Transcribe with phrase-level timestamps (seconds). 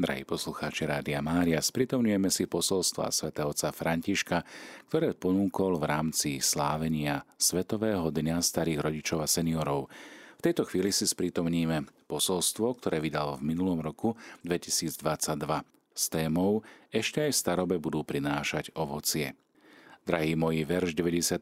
[0.00, 4.48] Drahí poslucháči Rádia Mária, spritomňujeme si posolstva svätého otca Františka,
[4.88, 9.92] ktoré ponúkol v rámci slávenia Svetového dňa starých rodičov a seniorov.
[10.40, 14.16] V tejto chvíli si spritomníme posolstvo, ktoré vydal v minulom roku
[14.48, 15.36] 2022
[15.92, 19.36] s témou Ešte aj starobe budú prinášať ovocie.
[20.00, 21.36] Drahí moji, verš 92.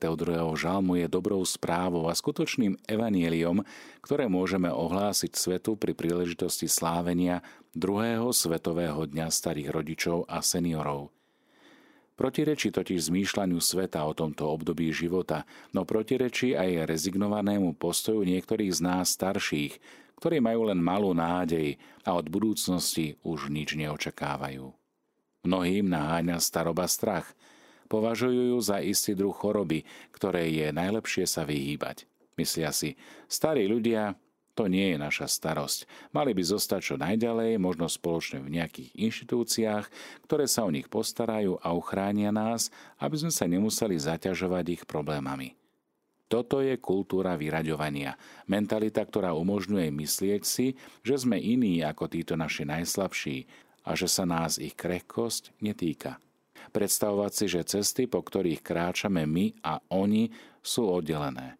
[0.58, 3.62] žalmu je dobrou správou a skutočným evanieliom,
[4.02, 11.14] ktoré môžeme ohlásiť svetu pri príležitosti slávenia druhého svetového dňa starých rodičov a seniorov.
[12.18, 18.80] Protirečí totiž zmýšľaniu sveta o tomto období života, no protirečí aj rezignovanému postoju niektorých z
[18.82, 19.78] nás starších,
[20.18, 24.74] ktorí majú len malú nádej a od budúcnosti už nič neočakávajú.
[25.46, 27.30] Mnohým naháňa staroba strach–
[27.88, 32.04] Považujú ju za istý druh choroby, ktoré je najlepšie sa vyhýbať.
[32.36, 32.94] Myslia si,
[33.26, 34.14] starí ľudia,
[34.52, 35.86] to nie je naša starosť.
[36.10, 39.86] Mali by zostať čo najďalej, možno spoločne v nejakých inštitúciách,
[40.26, 42.68] ktoré sa o nich postarajú a uchránia nás,
[43.00, 45.54] aby sme sa nemuseli zaťažovať ich problémami.
[46.28, 48.20] Toto je kultúra vyraďovania.
[48.44, 53.48] Mentalita, ktorá umožňuje myslieť si, že sme iní ako títo naši najslabší
[53.88, 56.20] a že sa nás ich krehkosť netýka
[56.70, 60.30] predstavovať si, že cesty, po ktorých kráčame my a oni,
[60.62, 61.56] sú oddelené.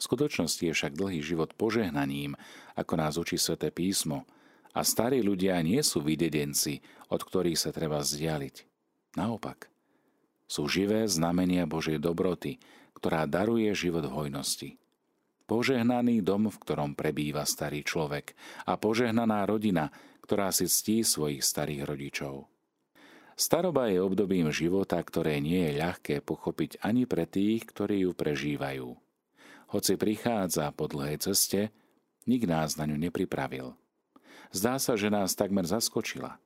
[0.00, 2.38] V skutočnosti je však dlhý život požehnaním,
[2.72, 4.24] ako nás učí sväté písmo,
[4.70, 8.56] a starí ľudia nie sú vydedenci, od ktorých sa treba vzdialiť.
[9.18, 9.66] Naopak,
[10.50, 12.58] sú živé znamenia Božej dobroty,
[12.98, 14.70] ktorá daruje život v hojnosti.
[15.46, 18.34] Požehnaný dom, v ktorom prebýva starý človek
[18.66, 19.90] a požehnaná rodina,
[20.26, 22.49] ktorá si ctí svojich starých rodičov.
[23.40, 28.92] Staroba je obdobím života, ktoré nie je ľahké pochopiť ani pre tých, ktorí ju prežívajú.
[29.72, 31.72] Hoci prichádza po dlhej ceste,
[32.28, 33.72] nik nás na ňu nepripravil.
[34.52, 36.36] Zdá sa, že nás takmer zaskočila.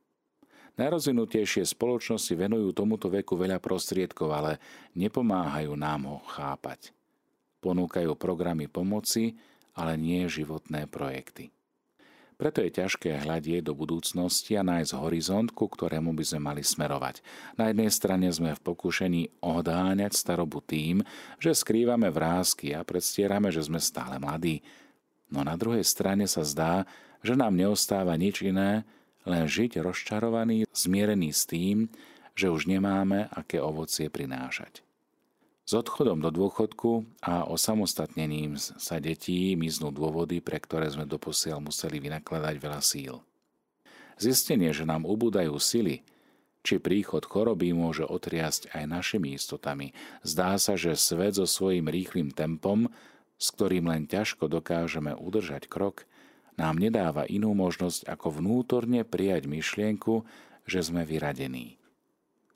[0.78, 4.62] Najrozvinutejšie spoločnosti venujú tomuto veku veľa prostriedkov, ale
[4.94, 6.94] nepomáhajú nám ho chápať.
[7.58, 9.34] Ponúkajú programy pomoci,
[9.74, 11.50] ale nie životné projekty.
[12.44, 17.24] Preto je ťažké hľadieť do budúcnosti a nájsť horizont, ku ktorému by sme mali smerovať.
[17.56, 21.00] Na jednej strane sme v pokušení odháňať starobu tým,
[21.40, 24.60] že skrývame vrázky a predstierame, že sme stále mladí.
[25.32, 26.84] No na druhej strane sa zdá,
[27.24, 28.84] že nám neostáva nič iné,
[29.24, 31.88] len žiť rozčarovaný, zmierený s tým,
[32.36, 34.83] že už nemáme aké ovocie prinášať.
[35.64, 42.04] S odchodom do dôchodku a osamostatnením sa detí miznú dôvody, pre ktoré sme doposiaľ museli
[42.04, 43.24] vynakladať veľa síl.
[44.20, 46.04] Zistenie, že nám ubúdajú sily,
[46.60, 49.96] či príchod choroby môže otriasť aj našimi istotami.
[50.20, 52.92] Zdá sa, že svet so svojím rýchlým tempom,
[53.40, 56.04] s ktorým len ťažko dokážeme udržať krok,
[56.60, 60.28] nám nedáva inú možnosť ako vnútorne prijať myšlienku,
[60.68, 61.80] že sme vyradení.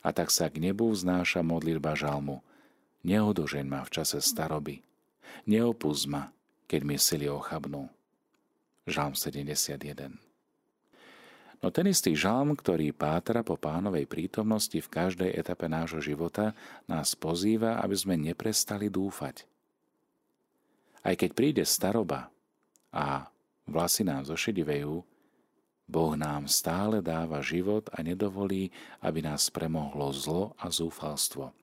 [0.05, 2.45] A tak sa k nebu vznáša modlitba žalmu–
[3.07, 4.83] Neodožeň ma v čase staroby.
[5.47, 6.35] Neopúsť ma,
[6.67, 7.87] keď mi sily ochabnú.
[8.89, 10.29] Žalm 71
[11.59, 16.55] No ten istý žalm, ktorý pátra po pánovej prítomnosti v každej etape nášho života,
[16.87, 19.43] nás pozýva, aby sme neprestali dúfať.
[21.03, 22.31] Aj keď príde staroba
[22.95, 23.27] a
[23.67, 25.03] vlasy nám zošedivejú,
[25.89, 28.71] Boh nám stále dáva život a nedovolí,
[29.03, 31.58] aby nás premohlo zlo a zúfalstvo.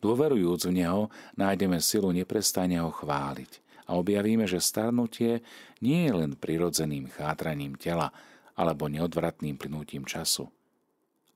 [0.00, 1.08] Dôverujúc v Neho,
[1.40, 5.40] nájdeme silu neprestajne ho chváliť a objavíme, že starnutie
[5.80, 8.10] nie je len prirodzeným chátraním tela
[8.58, 10.50] alebo neodvratným plynutím času,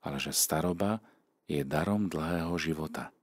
[0.05, 1.01] ale že staroba
[1.47, 3.15] je darom dlhého života,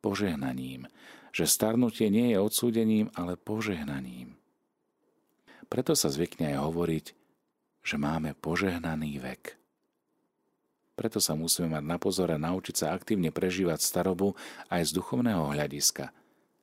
[0.00, 0.88] požehnaním,
[1.32, 4.36] že starnutie nie je odsúdením, ale požehnaním.
[5.66, 7.06] Preto sa zvykne aj hovoriť,
[7.82, 9.65] že máme požehnaný vek.
[10.96, 14.32] Preto sa musíme mať na pozore naučiť sa aktívne prežívať starobu
[14.72, 16.08] aj z duchovného hľadiska.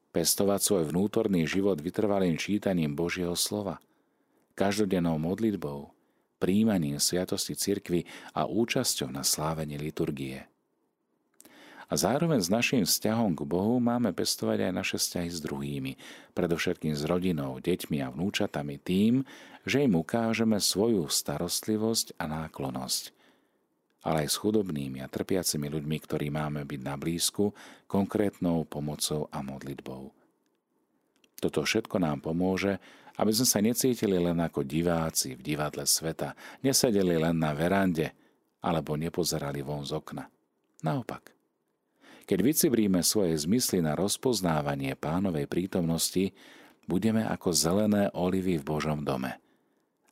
[0.10, 3.78] Pestovať svoj vnútorný život vytrvalým čítaním Božieho slova,
[4.58, 5.94] každodennou modlitbou,
[6.42, 10.50] príjmaním sviatosti cirkvy a účasťou na slávení liturgie.
[11.90, 15.94] A zároveň s našim vzťahom k Bohu máme pestovať aj naše vzťahy s druhými,
[16.34, 19.30] predovšetkým s rodinou, deťmi a vnúčatami tým,
[19.62, 23.04] že im ukážeme svoju starostlivosť a náklonosť–
[24.04, 27.56] ale aj s chudobnými a trpiacimi ľuďmi, ktorí máme byť na blízku,
[27.88, 30.12] konkrétnou pomocou a modlitbou.
[31.40, 32.80] Toto všetko nám pomôže,
[33.20, 38.12] aby sme sa necítili len ako diváci v divadle sveta, nesedeli len na verande
[38.64, 40.28] alebo nepozerali von z okna.
[40.84, 41.32] Naopak,
[42.24, 46.32] keď vycibríme svoje zmysly na rozpoznávanie pánovej prítomnosti,
[46.88, 49.40] budeme ako zelené olivy v Božom dome.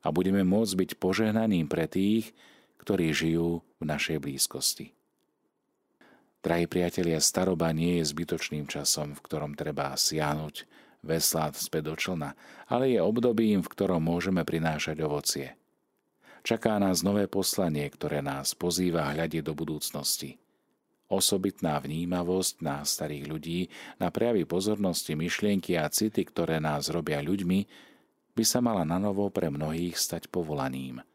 [0.02, 2.34] a budeme môcť byť požehnaním pre tých,
[2.82, 4.94] ktorí žijú v našej blízkosti.
[6.42, 10.66] Drahí priatelia, staroba nie je zbytočným časom, v ktorom treba siahnuť
[11.06, 12.34] veslát späť do člna,
[12.66, 15.54] ale je obdobím, v ktorom môžeme prinášať ovocie.
[16.42, 20.42] Čaká nás nové poslanie, ktoré nás pozýva hľadiť do budúcnosti.
[21.06, 23.60] Osobitná vnímavosť nás starých ľudí
[24.02, 27.60] na prejavy pozornosti, myšlienky a city, ktoré nás robia ľuďmi,
[28.34, 30.98] by sa mala na novo pre mnohých stať povolaním–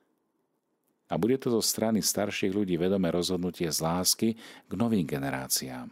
[1.07, 4.29] a bude to zo strany starších ľudí vedomé rozhodnutie z lásky
[4.67, 5.87] k novým generáciám.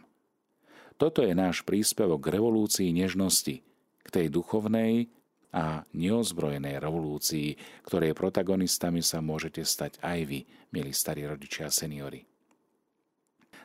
[0.96, 3.60] Toto je náš príspevok k revolúcii nežnosti,
[4.00, 5.12] k tej duchovnej
[5.52, 10.40] a neozbrojenej revolúcii, ktorej protagonistami sa môžete stať aj vy,
[10.72, 12.24] milí starí rodičia a seniory.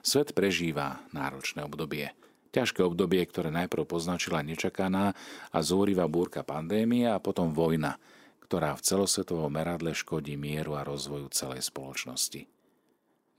[0.04, 2.12] Svet prežíva náročné obdobie.
[2.52, 5.16] Ťažké obdobie, ktoré najprv poznačila nečakaná
[5.56, 7.96] a zúriva búrka pandémia a potom vojna–
[8.52, 12.52] ktorá v celosvetovom meradle škodí mieru a rozvoju celej spoločnosti.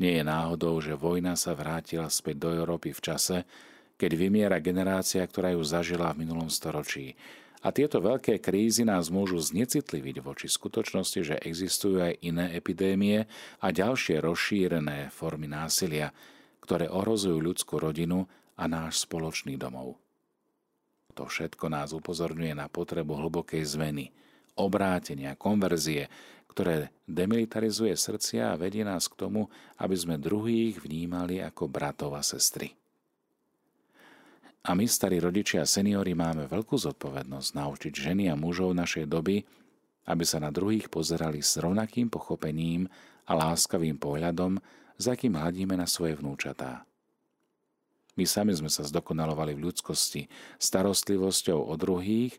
[0.01, 3.45] Nie je náhodou, že vojna sa vrátila späť do Európy v čase,
[4.01, 7.13] keď vymiera generácia, ktorá ju zažila v minulom storočí.
[7.61, 13.29] A tieto veľké krízy nás môžu znecitliviť voči skutočnosti, že existujú aj iné epidémie
[13.61, 16.09] a ďalšie rozšírené formy násilia,
[16.65, 18.25] ktoré ohrozujú ľudskú rodinu
[18.57, 20.01] a náš spoločný domov.
[21.21, 24.09] To všetko nás upozorňuje na potrebu hlbokej zmeny–
[24.57, 26.09] obrátenia, konverzie,
[26.53, 29.49] ktoré demilitarizuje srdcia a vedie nás k tomu,
[29.81, 32.77] aby sme druhých vnímali ako bratov a sestry.
[34.63, 39.43] A my, starí rodičia a seniori, máme veľkú zodpovednosť naučiť ženy a mužov našej doby,
[40.07, 42.87] aby sa na druhých pozerali s rovnakým pochopením
[43.27, 44.63] a láskavým pohľadom,
[45.01, 46.87] za akým hľadíme na svoje vnúčatá.
[48.13, 50.29] My sami sme sa zdokonalovali v ľudskosti,
[50.61, 52.37] starostlivosťou o druhých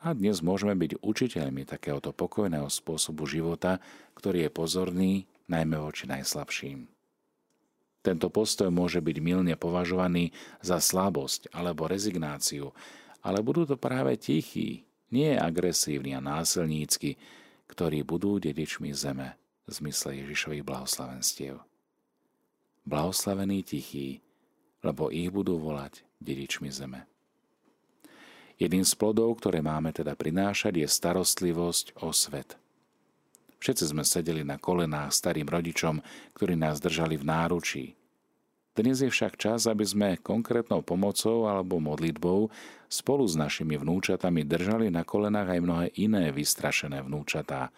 [0.00, 3.84] a dnes môžeme byť učiteľmi takéhoto pokojného spôsobu života,
[4.16, 5.12] ktorý je pozorný
[5.52, 6.88] najmä voči najslabším.
[8.00, 10.32] Tento postoj môže byť milne považovaný
[10.64, 12.72] za slabosť alebo rezignáciu,
[13.20, 17.20] ale budú to práve tichí, nie agresívni a násilnícky,
[17.68, 19.36] ktorí budú dedičmi zeme
[19.68, 21.60] v zmysle Ježišových blahoslavenstiev.
[22.88, 24.24] Blahoslavení tichí,
[24.80, 27.09] lebo ich budú volať dedičmi zeme.
[28.60, 32.60] Jedným z plodov, ktoré máme teda prinášať, je starostlivosť o svet.
[33.56, 36.04] Všetci sme sedeli na kolenách starým rodičom,
[36.36, 37.84] ktorí nás držali v náručí.
[38.76, 42.52] Dnes je však čas, aby sme konkrétnou pomocou alebo modlitbou
[42.92, 47.72] spolu s našimi vnúčatami držali na kolenách aj mnohé iné vystrašené vnúčatá,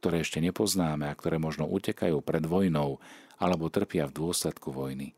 [0.00, 3.00] ktoré ešte nepoznáme a ktoré možno utekajú pred vojnou
[3.36, 5.12] alebo trpia v dôsledku vojny.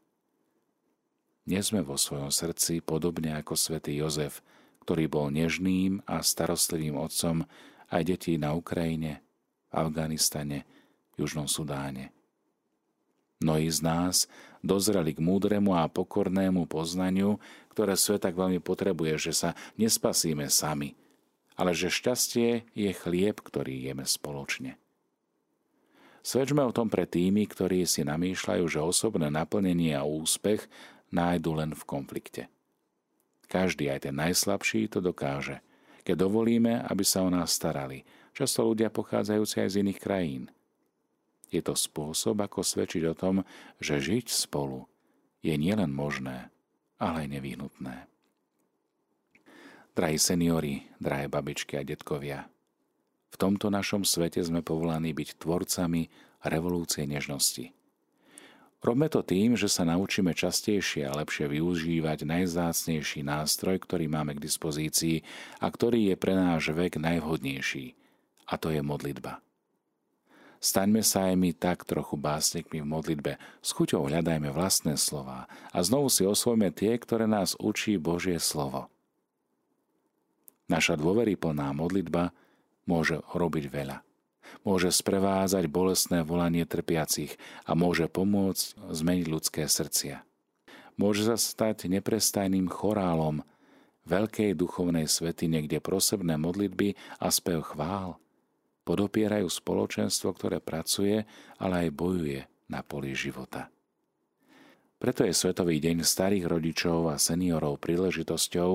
[1.47, 4.43] Dnes sme vo svojom srdci podobne ako svätý Jozef,
[4.89, 7.45] ktorý bol nežným a starostlivým otcom
[7.93, 9.21] aj detí na Ukrajine,
[9.69, 10.65] Afganistane,
[11.21, 12.09] Južnom Sudáne.
[13.45, 14.33] Mnohí z nás
[14.65, 17.37] dozreli k múdremu a pokornému poznaniu,
[17.69, 20.97] ktoré svet tak veľmi potrebuje, že sa nespasíme sami,
[21.53, 24.81] ale že šťastie je chlieb, ktorý jeme spoločne.
[26.25, 30.65] Svedčme o tom pre tými, ktorí si namýšľajú, že osobné naplnenie a úspech
[31.13, 32.49] nájdu len v konflikte.
[33.49, 35.65] Každý, aj ten najslabší, to dokáže.
[36.05, 38.05] Keď dovolíme, aby sa o nás starali,
[38.37, 40.45] často ľudia pochádzajúci aj z iných krajín.
[41.49, 43.41] Je to spôsob, ako svedčiť o tom,
[43.81, 44.85] že žiť spolu
[45.41, 46.53] je nielen možné,
[47.01, 47.97] ale aj nevyhnutné.
[49.97, 52.53] Drahí seniori, drahé babičky a detkovia,
[53.29, 56.13] v tomto našom svete sme povolaní byť tvorcami
[56.45, 57.73] revolúcie nežnosti–
[58.79, 64.45] Robme to tým, že sa naučíme častejšie a lepšie využívať najzácnejší nástroj, ktorý máme k
[64.47, 65.27] dispozícii
[65.59, 67.99] a ktorý je pre náš vek najvhodnejší.
[68.47, 69.43] A to je modlitba.
[70.59, 73.33] Staňme sa aj my tak trochu básnikmi v modlitbe,
[73.63, 78.91] s chuťou hľadajme vlastné slova a znovu si osvojme tie, ktoré nás učí Božie slovo.
[80.71, 82.35] Naša dôveryplná modlitba
[82.87, 84.08] môže robiť veľa
[84.63, 90.23] môže sprevázať bolestné volanie trpiacich a môže pomôcť zmeniť ľudské srdcia.
[90.99, 93.47] Môže sa stať neprestajným chorálom
[94.09, 98.19] veľkej duchovnej svety, kde prosebné modlitby a spev chvál
[98.89, 101.29] podopierajú spoločenstvo, ktoré pracuje,
[101.61, 102.41] ale aj bojuje
[102.73, 103.69] na poli života.
[104.99, 108.71] Preto je Svetový deň starých rodičov a seniorov príležitosťou,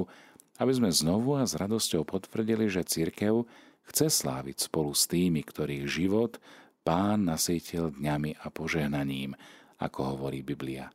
[0.62, 3.44] aby sme znovu a s radosťou potvrdili, že církev
[3.90, 6.40] chce sláviť spolu s tými, ktorých život
[6.84, 9.36] pán nasýtil dňami a požehnaním,
[9.80, 10.92] ako hovorí Biblia.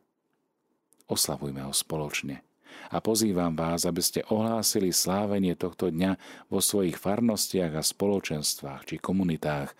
[1.09, 2.45] Oslavujme ho spoločne.
[2.92, 6.21] A pozývam vás, aby ste ohlásili slávenie tohto dňa
[6.52, 9.73] vo svojich farnostiach a spoločenstvách či komunitách,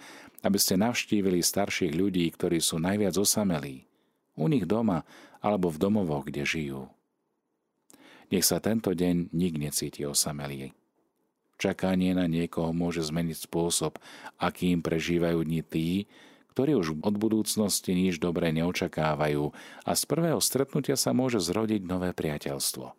[0.43, 3.85] aby ste navštívili starších ľudí, ktorí sú najviac osamelí,
[4.35, 5.05] u nich doma
[5.39, 6.83] alebo v domovoch, kde žijú.
[8.29, 10.77] Nech sa tento deň nik necíti osamelý.
[11.59, 13.99] Čakanie na niekoho môže zmeniť spôsob,
[14.39, 16.07] akým prežívajú dni tí,
[16.55, 19.51] ktorí už od budúcnosti nič dobré neočakávajú
[19.83, 22.95] a z prvého stretnutia sa môže zrodiť nové priateľstvo.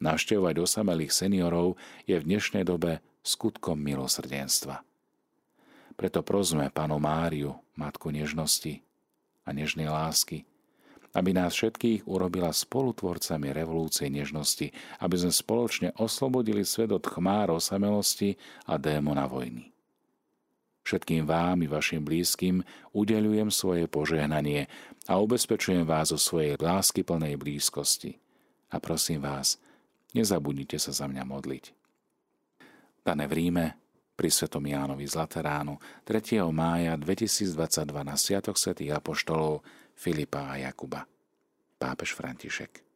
[0.00, 1.76] Navštevovať osamelých seniorov
[2.08, 4.80] je v dnešnej dobe skutkom milosrdenstva.
[5.96, 8.80] Preto prosme Panu Máriu, Matku nežnosti
[9.44, 10.48] a nežnej lásky,
[11.10, 14.70] aby nás všetkých urobila spolutvorcami revolúcie nežnosti,
[15.02, 18.38] aby sme spoločne oslobodili svet od chmár osamelosti
[18.70, 19.70] a démona vojny.
[20.86, 22.64] Všetkým vám i vašim blízkym
[22.96, 24.66] udeľujem svoje požehnanie
[25.06, 28.16] a ubezpečujem vás o svojej lásky plnej blízkosti.
[28.70, 29.58] A prosím vás,
[30.16, 31.64] nezabudnite sa za mňa modliť.
[33.04, 33.66] Pane v Ríme,
[34.20, 36.44] pri Svetom Jánovi z Lateránu 3.
[36.52, 37.56] mája 2022
[38.04, 39.64] na Sviatok svätých Apoštolov
[40.00, 41.06] Filipa a Jakuba.
[41.78, 42.89] Pápež František.